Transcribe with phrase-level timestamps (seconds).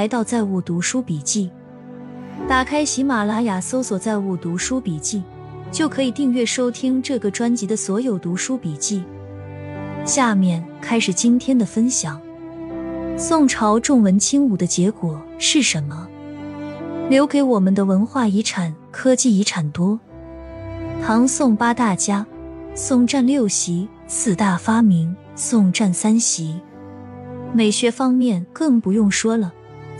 [0.00, 1.50] 来到在物读书笔记，
[2.48, 5.22] 打开喜马拉雅搜索“在物读书笔记”，
[5.70, 9.04] 就可以订阅收听这个专辑的所有读书笔记。
[10.06, 12.18] 下面开始今天的分享。
[13.18, 16.08] 宋朝重文轻武的结果是什么？
[17.10, 20.00] 留给我们的文化遗产、科技遗产多。
[21.04, 22.26] 唐宋八大家，
[22.74, 26.58] 宋占六席；四大发明，宋占三席。
[27.52, 29.52] 美学方面更不用说了，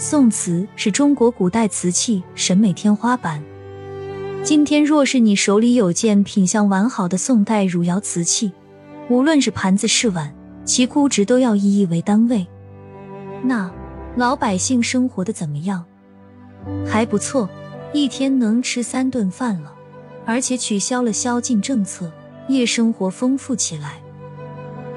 [0.03, 3.45] 宋瓷是中国古代瓷器审美天花板。
[4.43, 8.51] 今天若是你手里有件品相完好的宋代汝窑瓷器，
[9.11, 12.47] 无论是盘子是碗，其估值都要以亿为单位。
[13.45, 13.71] 那
[14.17, 15.85] 老百姓生活的怎么样？
[16.87, 17.47] 还不错，
[17.93, 19.71] 一天能吃三顿饭了，
[20.25, 22.11] 而且取消了宵禁政策，
[22.49, 24.01] 夜生活丰富起来。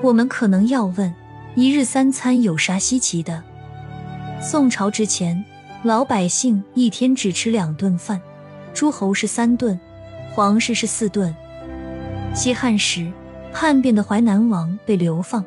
[0.02, 1.14] 我们可能要问：
[1.56, 3.44] 一日三餐有啥稀奇的？
[4.44, 5.42] 宋朝之前，
[5.84, 8.20] 老百姓一天只吃两顿饭，
[8.74, 9.80] 诸侯是三顿，
[10.34, 11.34] 皇室是四顿。
[12.36, 13.10] 西汉时，
[13.54, 15.46] 叛变的淮南王被流放，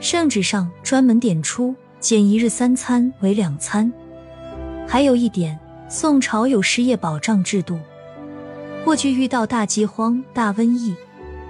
[0.00, 1.74] 圣旨上专门点出。
[2.00, 3.92] 减一日三餐为两餐。
[4.86, 7.78] 还有一点，宋朝有失业保障制度。
[8.82, 10.94] 过去遇到大饥荒、大瘟疫，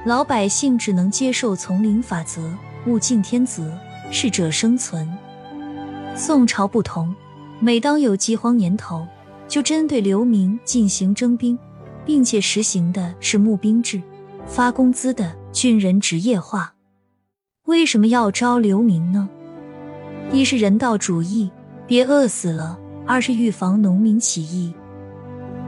[0.04, 2.50] 老百姓只能接受丛林法则，
[2.86, 3.70] 物竞天择，
[4.10, 5.06] 适者生存。
[6.14, 7.14] 宋朝不同，
[7.60, 9.06] 每当有饥荒年头，
[9.46, 11.58] 就针对流民进行征兵，
[12.04, 14.02] 并且实行的是募兵制，
[14.46, 16.74] 发工资的军人职业化。
[17.66, 19.28] 为什么要招流民呢？
[20.32, 21.50] 一是人道主义，
[21.86, 24.74] 别饿死了；二是预防农民起义。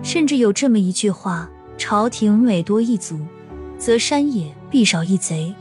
[0.03, 3.19] 甚至有这么一句话：朝廷每多一族，
[3.79, 5.55] 则山野必少一贼。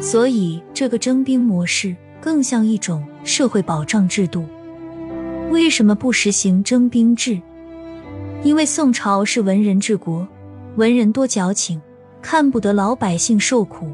[0.00, 4.44] 所以，这个征兵模式更像一种社会保障制度。
[5.50, 7.40] 为什么不实行征兵制？
[8.42, 10.26] 因为宋朝是文人治国，
[10.76, 11.80] 文人多矫情，
[12.22, 13.90] 看不得老百姓受苦。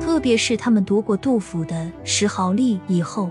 [0.00, 3.28] 特别是他们读过杜甫的《石壕吏》以后，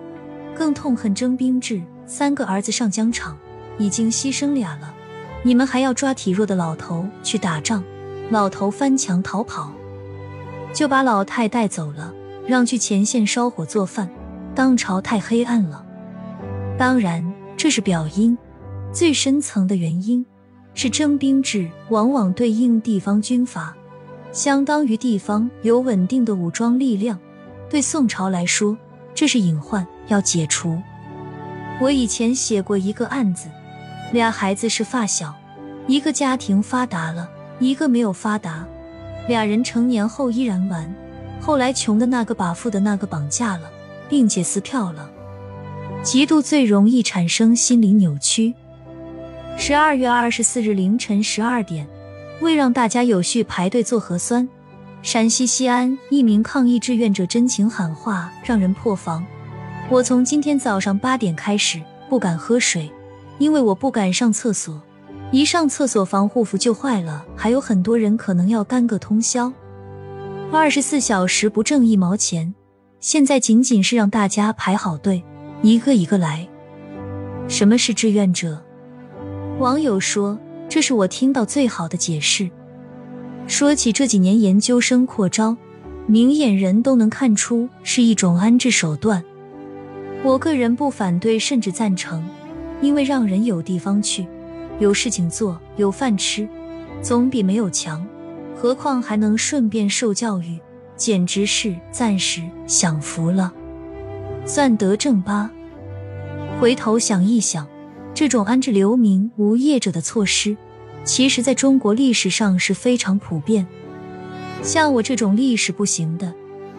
[0.54, 1.82] 更痛恨征兵制。
[2.06, 3.36] 三个儿子上疆场，
[3.80, 4.94] 已经牺牲俩了，
[5.42, 7.84] 你们还要抓体弱的老头去打仗？
[8.30, 9.72] 老头翻墙逃跑，
[10.72, 12.14] 就把老太带走了，
[12.48, 14.10] 让去前线烧火做饭。
[14.54, 15.86] 当朝太黑暗了。
[16.78, 18.38] 当然，这是表因，
[18.92, 20.26] 最深层的原因
[20.74, 23.76] 是征兵制往往对应地方军阀。
[24.32, 27.18] 相当于地方有稳定的武装力量，
[27.70, 28.78] 对宋朝来说，
[29.14, 30.78] 这是隐患，要解除。
[31.82, 33.50] 我以前写过一个案子，
[34.12, 35.34] 俩孩子是发小，
[35.88, 37.30] 一个家庭发达了，
[37.60, 38.66] 一个没有发达，
[39.28, 40.94] 俩人成年后依然玩，
[41.40, 43.72] 后来穷的那个把富的那个绑架了，
[44.10, 45.10] 并且撕票了。
[46.04, 48.54] 嫉妒最容易产生心理扭曲。
[49.58, 51.88] 十二月二十四日凌晨十二点。
[52.42, 54.48] 为让大家有序排队做核酸，
[55.02, 59.26] 陕西西安一名抗疫志愿者真情喊话，让人破防。
[59.90, 62.92] 我从今天早上八点开始不敢喝水，
[63.38, 64.82] 因为我不敢上厕所，
[65.32, 69.52] 一上厕所防护服就坏了，还有很多人可能要干个通宵。
[70.52, 72.54] 二十四小时不挣一毛钱，
[73.00, 75.24] 现在仅仅是让大家排好队，
[75.62, 76.48] 一个一个来。
[77.48, 78.64] 什么是志愿者？
[79.60, 80.38] 网友说。
[80.68, 82.50] 这是我听到最好的解释。
[83.48, 85.56] 说起这几年研究生扩招，
[86.08, 89.24] 明眼人都能看出是一种安置手段。
[90.24, 92.28] 我个人不反对，甚至赞成，
[92.82, 94.26] 因为让人有地方去，
[94.80, 96.50] 有事情做，有饭吃，
[97.00, 98.06] 总比没有强。
[98.56, 100.60] 何况还能顺便受教育，
[100.96, 103.54] 简直是暂时享福了，
[104.46, 105.52] 算得正吧。
[106.60, 107.68] 回头想一想。
[108.14, 110.56] 这种安置流民无业者的措施，
[111.04, 113.68] 其实在中国历史上是非常普遍。
[114.64, 116.34] 像我这种历史不行的，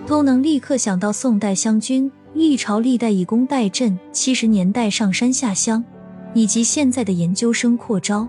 [0.07, 5.85] 都能立刻想到宋代湘军历朝历代以工代赈，七十年代上山下乡，
[6.33, 8.27] 以及现在的研究生扩招。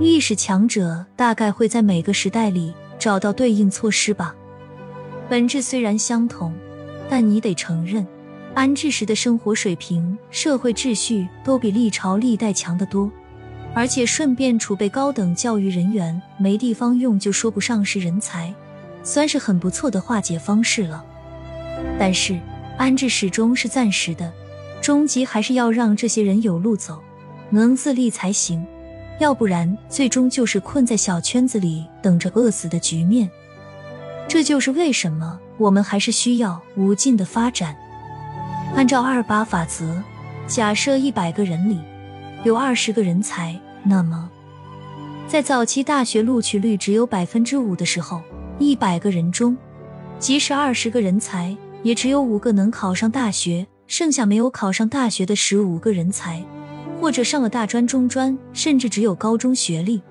[0.00, 4.34] 历史强者大概会在每个时代里找到对应措施吧。
[5.28, 6.54] 本质虽然相同，
[7.10, 8.06] 但你得承认。
[8.54, 13.12] 安置时的生活水平、社会秩序都比历朝历代强得多，
[13.74, 18.54] 而且顺便储备高等教育人员，没地方用就说不上是人才，
[19.02, 21.04] 算是很不错的化解方式了。
[21.98, 22.40] 但是
[22.78, 24.32] 安置始终是暂时的，
[24.80, 27.02] 终极还是要让这些人有路走，
[27.50, 28.66] 能自立才行，
[29.20, 33.30] 要不然最终就是困在小圈子里等着饿死的局面。
[34.26, 37.76] 这就是为什么我们还是需要无尽的发展。
[38.74, 40.02] 按照二八法则，
[40.46, 41.78] 假设一百个人里
[42.44, 44.30] 有二十个人才，那么
[45.28, 48.22] 在早期大学录取率只有百分之五的时候，
[48.58, 49.54] 一百个人中，
[50.18, 56.42] 即使二十个人才，也只有五个能考上大学，剩下没有考上大学的十五个人才，
[57.00, 60.02] 或者上了大专、中专，甚至只有高中学历。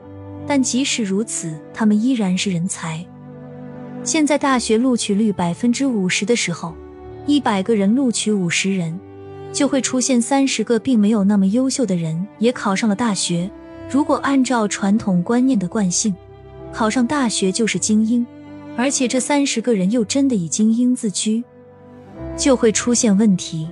[0.47, 3.05] 但即使如此，他们依然是人才。
[4.03, 6.73] 现在大学录取率百分之五十的时候，
[7.27, 8.99] 一百个人录取五十人，
[9.53, 13.51] 就会出现三十个并没有那么优秀的人也考上了大学。
[13.87, 16.15] 如果按照传统观念的惯性，
[16.73, 18.25] 考上大学就是精英，
[18.75, 21.43] 而且这三十个人又真的以精英自居，
[22.35, 23.67] 就会出现问题。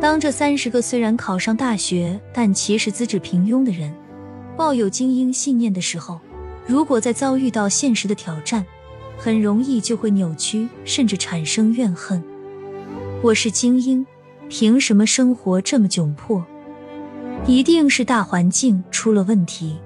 [0.00, 3.92] 当这三十个虽然考上大学，但其实资质平庸的人。
[4.56, 6.20] 抱有精英信念的时候，
[6.66, 8.64] 如果再遭遇到现实的挑战，
[9.16, 12.22] 很容易就会扭曲，甚至产生怨恨。
[13.22, 14.06] 我是精英，
[14.48, 16.44] 凭什么生活这么窘迫？
[17.46, 19.78] 一定是大环境出了问题。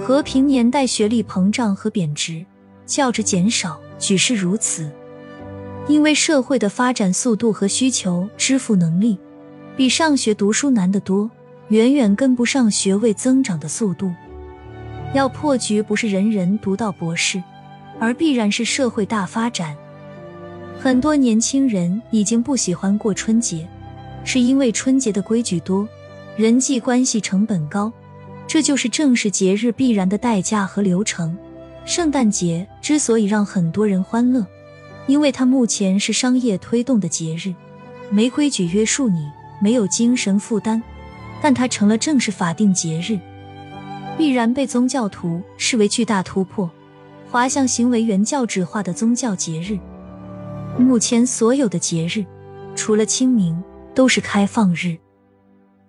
[0.00, 2.44] 和平年代学历膨胀和贬值，
[2.84, 4.90] 较之减少，举世如此。
[5.86, 9.18] 因为社会的发展速度和需求支付能力，
[9.76, 11.30] 比上学读书难得多。
[11.68, 14.12] 远远跟不上学位增长的速度。
[15.14, 17.42] 要破局，不是人人读到博士，
[17.98, 19.74] 而必然是社会大发展。
[20.78, 23.66] 很多年轻人已经不喜欢过春节，
[24.24, 25.88] 是因为春节的规矩多，
[26.36, 27.90] 人际关系成本高，
[28.46, 31.34] 这就是正式节日必然的代价和流程。
[31.86, 34.46] 圣诞节之所以让很多人欢乐，
[35.06, 37.54] 因为它目前是商业推动的节日，
[38.10, 39.30] 没规矩约束你，
[39.60, 40.82] 没有精神负担。
[41.42, 43.18] 但它成了正式法定节日，
[44.16, 46.70] 必然被宗教徒视为巨大突破，
[47.30, 49.78] 滑向行为原教旨化的宗教节日。
[50.78, 52.24] 目前所有的节日，
[52.74, 53.62] 除了清明，
[53.94, 54.96] 都是开放日。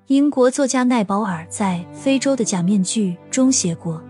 [0.08, 4.02] 英国作家奈保尔在《非洲的假面具》中写过，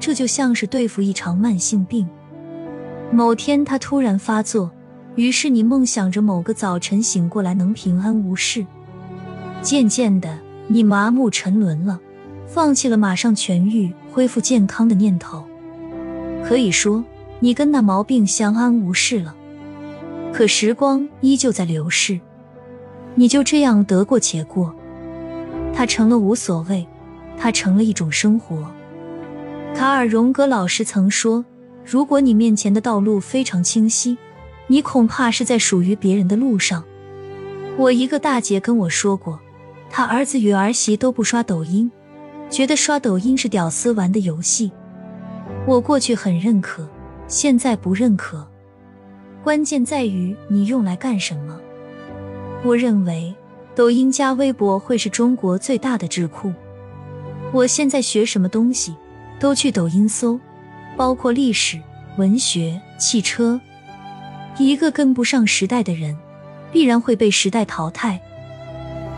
[0.00, 2.08] 这就像是对付一场慢性病。
[3.12, 4.70] 某天他突然发作，
[5.14, 8.66] 于是你梦想着某个早晨醒过来能平安无事，
[9.62, 10.38] 渐渐的。
[10.66, 12.00] 你麻木沉沦了，
[12.46, 15.44] 放弃了马上痊愈、恢复健康的念头。
[16.42, 17.04] 可以说，
[17.38, 19.34] 你跟那毛病相安无事了。
[20.32, 22.18] 可时光依旧在流逝，
[23.14, 24.74] 你就这样得过且过。
[25.74, 26.86] 它成了无所谓，
[27.36, 28.66] 它成了一种生活。
[29.74, 31.44] 卡尔·荣格老师曾说
[31.84, 34.16] ：“如果你面前的道路非常清晰，
[34.66, 36.84] 你恐怕是在属于别人的路上。”
[37.76, 39.38] 我一个大姐跟我说过。
[39.96, 41.88] 他儿子与儿媳都不刷抖音，
[42.50, 44.72] 觉得刷抖音是屌丝玩的游戏。
[45.68, 46.88] 我过去很认可，
[47.28, 48.44] 现在不认可。
[49.44, 51.60] 关键在于你用来干什么。
[52.64, 53.32] 我认为
[53.76, 56.52] 抖音加微博会是中国最大的智库。
[57.52, 58.96] 我现在学什么东西，
[59.38, 60.40] 都去抖音搜，
[60.96, 61.80] 包括历史、
[62.16, 63.60] 文学、汽车。
[64.58, 66.16] 一个跟不上时代的人，
[66.72, 68.20] 必然会被时代淘汰。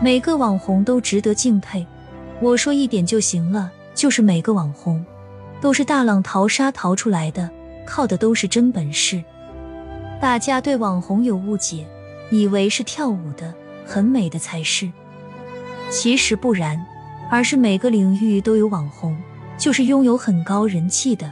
[0.01, 1.85] 每个网红都值得敬佩，
[2.39, 5.03] 我说一点就行了，就是每个网红
[5.61, 7.49] 都是大浪淘沙淘出来的，
[7.85, 9.23] 靠的都是真本事。
[10.19, 11.85] 大家对网红有误解，
[12.31, 13.53] 以为是跳舞的、
[13.85, 14.91] 很美的才是，
[15.91, 16.83] 其实不然，
[17.29, 19.15] 而是每个领域都有网红，
[19.57, 21.31] 就是拥有很高人气的。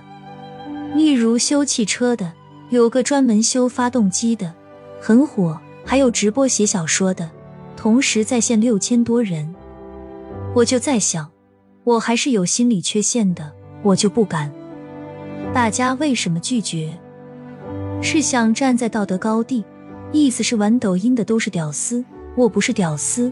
[0.96, 2.32] 例如修汽车的，
[2.70, 4.54] 有个专门修发动机的，
[5.02, 7.30] 很火；还有直播写小说的。
[7.76, 9.54] 同时在线六千多人，
[10.56, 11.30] 我就在想，
[11.84, 13.52] 我还是有心理缺陷的，
[13.84, 14.50] 我就不敢。
[15.54, 16.98] 大家为什么拒绝？
[18.02, 19.66] 是想站在道德高地，
[20.14, 22.04] 意思是玩抖音的都是屌丝，
[22.38, 23.32] 我不是屌丝。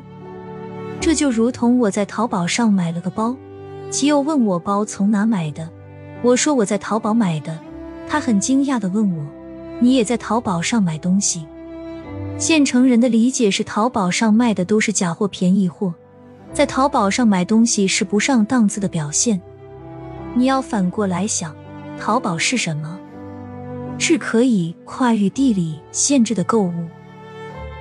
[0.99, 3.35] 这就如同我在淘宝上买了个包，
[3.89, 5.69] 其友问我包从哪买的，
[6.23, 7.59] 我说我在淘宝买的，
[8.07, 9.25] 他很惊讶的问我，
[9.81, 11.45] 你也在淘宝上买东西？
[12.37, 15.93] 县城人的理解是，淘宝上卖的都是假货、便宜货，
[16.53, 19.39] 在淘宝上买东西是不上档次的表现。
[20.33, 21.53] 你要反过来想，
[21.99, 22.97] 淘宝是什么？
[23.99, 26.73] 是可以跨越地理限制的购物。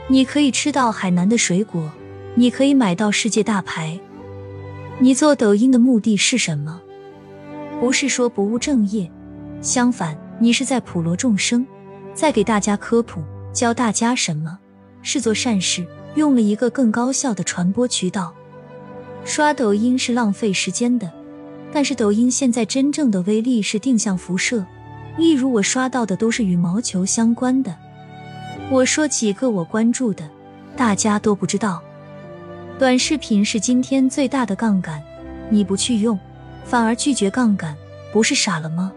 [0.08, 1.90] 你可以吃到海南的水果，
[2.34, 3.98] 你可以买到世界大牌。
[4.98, 6.81] 你做抖音的目的是什么？
[7.82, 9.10] 不是说不务正业，
[9.60, 11.66] 相反，你是在普罗众生，
[12.14, 13.20] 在给大家科普。
[13.52, 14.56] 教大家什么
[15.02, 15.84] 是做善事，
[16.14, 18.32] 用了一个更高效的传播渠道。
[19.24, 21.10] 刷抖音是浪费时间的，
[21.72, 24.64] 但是抖音现在真正的威力是定向辐射。
[25.18, 27.76] 例如我刷到的都是羽毛球相关的，
[28.70, 30.30] 我说几个我关注的，
[30.76, 31.82] 大家都不知道。
[32.78, 35.02] 短视频是今天最大的杠杆，
[35.50, 36.16] 你不去用，
[36.64, 37.76] 反而拒绝杠杆，
[38.12, 38.92] 不是傻了吗？